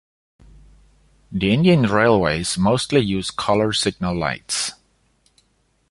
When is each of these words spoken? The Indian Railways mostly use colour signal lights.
The 1.31 1.53
Indian 1.53 1.83
Railways 1.83 2.57
mostly 2.57 3.01
use 3.01 3.29
colour 3.29 3.71
signal 3.71 4.15
lights. 4.17 4.71